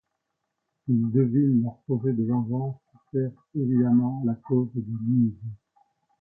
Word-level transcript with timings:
Il 0.87 1.11
devine 1.11 1.61
leur 1.61 1.75
projet 1.85 2.11
de 2.13 2.23
vengeance 2.23 2.75
qui 2.89 2.97
sert 3.13 3.31
évidemment 3.53 4.23
la 4.25 4.33
cause 4.33 4.67
des 4.73 4.81
Guise. 4.81 5.35